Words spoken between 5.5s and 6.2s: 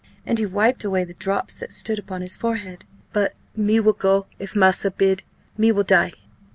me will die!"